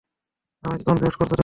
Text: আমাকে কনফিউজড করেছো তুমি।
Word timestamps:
আমাকে 0.63 0.83
কনফিউজড 0.83 1.15
করেছো 1.17 1.29
তুমি। 1.29 1.39